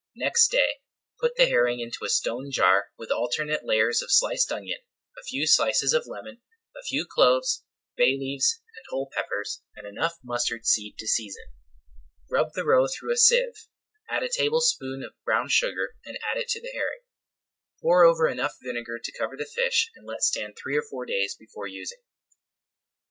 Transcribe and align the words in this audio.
Next 0.15 0.49
day 0.49 0.81
put 1.19 1.35
the 1.35 1.45
herring 1.45 1.79
into 1.79 2.03
a 2.03 2.09
stone 2.09 2.49
jar 2.49 2.87
with 2.97 3.11
alternate 3.11 3.63
layers 3.63 4.01
of 4.01 4.11
sliced 4.11 4.51
onion, 4.51 4.79
a 5.15 5.21
few 5.21 5.45
slices 5.45 5.93
of 5.93 6.07
lemon, 6.07 6.41
a 6.75 6.81
few 6.81 7.05
cloves, 7.05 7.63
bay 7.95 8.17
leaves, 8.17 8.63
and 8.75 8.83
whole 8.89 9.11
peppers, 9.13 9.61
and 9.75 9.85
enough 9.85 10.17
mustard 10.23 10.65
seed 10.65 10.97
to 10.97 11.07
season. 11.07 11.43
Rub 12.31 12.53
the 12.53 12.65
roe 12.65 12.87
through 12.87 13.13
a 13.13 13.15
sieve, 13.15 13.67
add 14.09 14.23
a 14.23 14.27
tablespoonful 14.29 15.05
of 15.05 15.23
brown 15.23 15.49
sugar 15.49 15.93
and 16.03 16.17
add 16.23 16.39
it 16.39 16.49
to 16.49 16.61
the 16.61 16.71
herring. 16.73 17.01
Pour 17.79 18.03
over 18.03 18.27
enough 18.27 18.57
vinegar 18.59 18.97
to 18.97 19.11
cover 19.19 19.37
the 19.37 19.45
fish 19.45 19.91
and 19.95 20.07
let 20.07 20.23
stand 20.23 20.55
three 20.57 20.75
or 20.75 20.81
four 20.81 21.05
days 21.05 21.35
before 21.35 21.67
using. 21.67 21.99